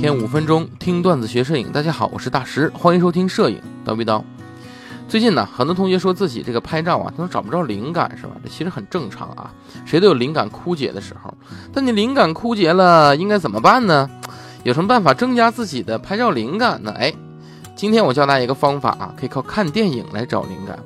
[0.00, 4.22] 天五分钟听段子学摄影，大家好，我是大石，欢迎收听摄影叨逼叨。
[5.08, 8.30] 最近呢，很多同学说自己这个拍照啊，他都找不着灵感，是吧？
[8.40, 9.50] 这其实很正常啊，
[9.84, 11.34] 谁都有灵感枯竭的时候。
[11.72, 14.08] 但你灵感枯竭了，应该怎么办呢？
[14.62, 16.94] 有什么办法增加自己的拍照灵感呢？
[16.96, 17.12] 哎，
[17.74, 20.78] 今天我教大家一个方法啊，可以靠看电影来找灵感。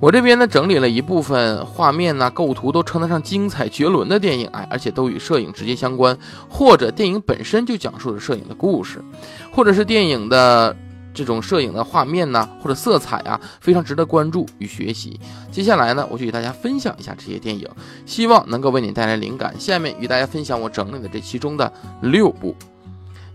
[0.00, 6.16] 我这边呢整理了一部分画面呐、构图都称得上精彩绝伦的电影，哎，而且都与摄影直接相关，
[6.48, 9.04] 或者电影本身就讲述着摄影的故事，
[9.52, 10.74] 或者是电影的
[11.12, 15.20] 这种摄影的画面呐，或者色彩啊，非常值得关注与学习。
[15.52, 17.68] 接下来呢，我就与大家分享一下这些电影，
[18.06, 19.54] 希望能够为你带来灵感。
[19.60, 22.56] 下面与大家分享我整理的这其中的六部。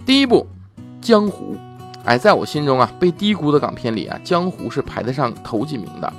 [0.03, 0.47] 第一部
[1.05, 1.55] 《江湖》，
[2.05, 6.11] 哎，在我心中啊，被低估的港片里啊，《江湖》是排得上头几名的。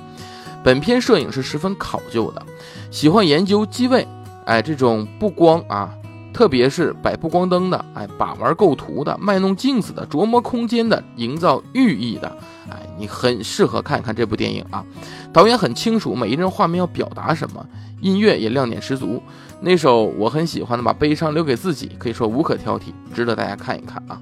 [0.67, 2.45] 本片摄影是十分考究的，
[2.91, 4.05] 喜欢研究机位，
[4.43, 5.89] 哎，这种布光啊，
[6.33, 12.27] 特别是摆布光灯的，哎，把玩构图的，卖弄镜子的，琢磨空间的，营造寓意的，
[12.69, 14.83] 哎，你很适合看一看这部电影啊。
[15.31, 17.65] 导演很清楚每一帧画面要表达什么，
[18.01, 19.23] 音乐也亮点十足。
[19.61, 24.21] 那首我很喜欢的《把悲伤留给自己》，可以说无可挑剔，值得大家看一看啊。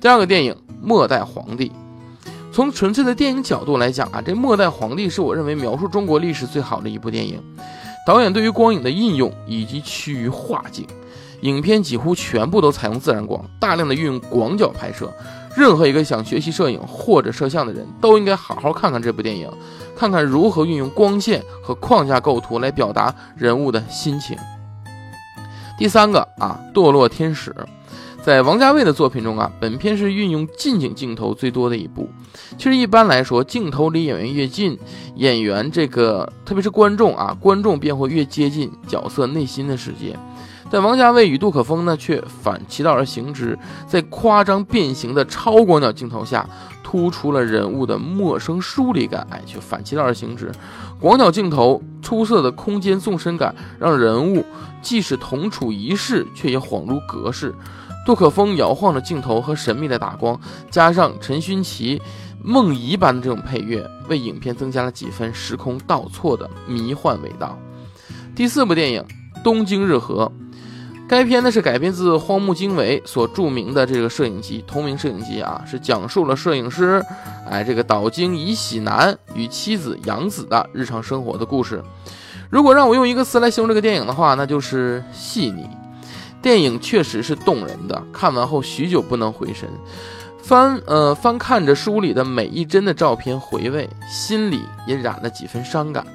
[0.00, 1.68] 第二个电影《末代皇帝》。
[2.50, 7.40] 从纯粹的电影角度来讲啊，这《末代皇帝》是我认为描述中国历史最好的一部电影。
[8.06, 10.86] 导演对于光影的应用以及趋于画境，
[11.42, 15.12] 影片几乎全部都采用自然光，大量的运用广角拍摄。
[15.54, 19.50] 任何一个想学习摄影或者摄像的人都应该好好看看这部电影，
[19.96, 24.36] 看看如何运用光线和框架构图来表达人物的心情。
[25.76, 27.50] 第三个啊，《堕落天使》。
[28.22, 32.08] 在王家卫的作品中啊，本片是运用近景镜头最多的一部。
[32.58, 34.78] 其实一般来说，镜头离演员越近，
[35.14, 40.18] 演员这个特别是观众啊，观众便会越接近角色内心的世界。
[40.70, 46.46] 但王家卫与杜可风呢，却反其道而行之，在夸张变形的超广角镜头下，
[46.82, 49.26] 突出了人物的陌生疏离感。
[49.30, 50.52] 哎，却反其道而行之，
[51.00, 54.44] 广角镜头出色的空间纵深感，让人物
[54.82, 57.54] 即使同处一室，却也恍如隔世。
[58.08, 62.00] 杜可风摇晃的镜头和神秘的打光，加上陈勋奇
[62.42, 67.58] 梦遗般的这种配乐，为影片增加了几分时空倒错的迷幻味道。
[68.34, 69.04] 第四部电影
[69.42, 70.24] 《东京日和》，
[71.06, 77.04] 该片呢是改编自荒木经惟所著名的这个摄影集同名摄影集啊，是讲述了摄影师
[77.46, 81.84] 哎这个岛津乙喜男与妻子杨子的日常生活的故事。
[82.48, 85.68] 如果让我用一个词来形容这个电影的话，那就是细腻。
[86.40, 89.68] 电影确实是动人的，看完后许久不能回神。
[90.40, 96.06] 翻呃翻看着书里的每一帧的照片，回味，心里也染了几分伤感。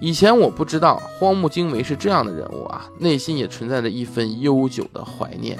[0.00, 5.58] 以前我不知道荒木经惟是这样的人物啊，内心也存在着一份悠久的怀念。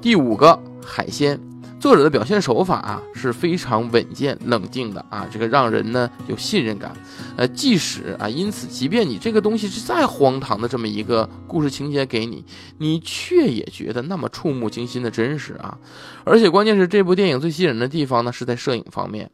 [0.00, 1.38] 第五个海鲜。
[1.80, 6.92] 作者的表现手法啊是非常稳健冷静的啊，这个让人呢有信任感。
[7.36, 12.44] 呃，即使啊，因此，即便你这个东西是再荒唐的这么一个故事情节给你，
[12.78, 15.78] 你却也觉得那么触目惊心的真实啊。
[16.24, 19.30] 而且关键是这部电影最吸引人的地方呢是在摄影方面，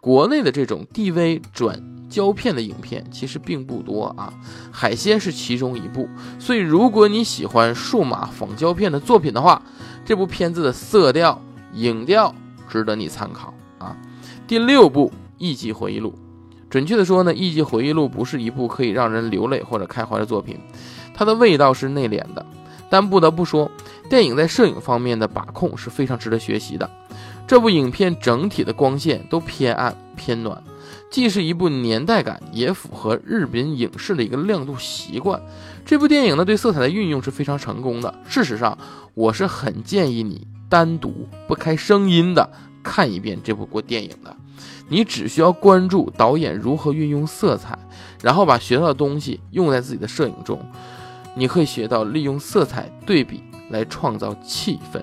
[0.00, 4.30] 国内的这种 DV 转胶片的影片其实并不多啊，
[4.70, 6.06] 海鲜是其中一部。
[6.38, 9.62] 所以如果你喜欢数码仿胶片的作品的话，
[10.04, 11.40] 这部片子的色调。
[11.76, 12.34] 影调
[12.68, 13.96] 值得你参考啊！
[14.46, 16.10] 第六部《艺伎回忆录》，
[16.70, 20.58] 准确的说呢，《艺伎回忆录》不是一部可以让人流泪或者开怀的作品，
[21.14, 22.44] 它的味道是内敛的。
[22.88, 23.70] 但不得不说，
[24.08, 26.88] 电影在摄影方面的把控是非常值得学习的。
[27.46, 30.62] 这部影片整体的光线都偏暗偏暖，
[31.16, 35.40] 既是一部年代感，也符合日本影视的一个亮度习惯。
[35.86, 38.14] 这部电影呢，对色彩的运用是非常成功的。
[38.28, 38.76] 事实上，
[39.14, 40.46] 我是很建议你。
[40.68, 42.50] 单独不开声音的
[42.82, 44.36] 看一遍这部过电影的，
[44.90, 47.78] 你只需要关注导演如何运用色彩，
[48.22, 50.60] 然后把学到的东西用在自己的摄影中，
[51.34, 55.02] 你会学到利用色彩对比来创造气氛。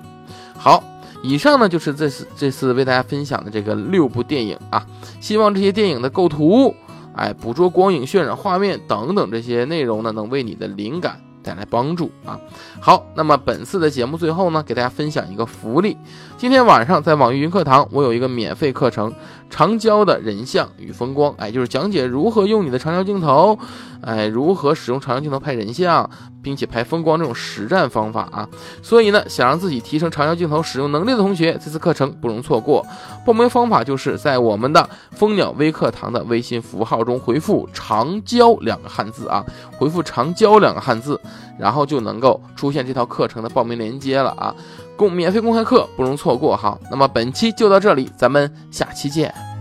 [0.55, 0.83] 好，
[1.23, 4.85] 以上呢就是这次这次为大家分享的这个六部电影啊，
[5.19, 6.75] 希望这些电影的构图、
[7.15, 11.19] 哎捕捉光影、渲染画面等等这些内容呢，能为你的灵感。
[11.43, 12.39] 带来帮助啊！
[12.79, 15.97] 好，那么本次的节目最后呢，给大家分享一个福利。
[16.37, 19.11] 今天晚上在网易云课堂，我有一个免费课程
[19.49, 23.59] 《长焦的人像与风光》，哎，就是讲解如何用你的长焦镜头，
[24.03, 26.09] 哎，如何使用长焦镜头拍人像。
[26.43, 28.45] 并且拍风光这种实战方法啊，
[28.81, 32.85] 所以呢，想让自己提升长焦镜头使用能力的同学，这次课程不容错过。
[33.25, 39.41] 报名方法就是在我们的蜂鸟微课堂的微信符号中回复“长焦”两个汉字啊，
[39.77, 41.17] 回复“长焦”两个汉字，
[41.57, 44.53] 然后就能够出现这套课程的报名链接了啊。
[44.97, 46.77] 公免费公开课不容错过哈。
[46.91, 49.52] 那么本期就到这里，咱们下期见。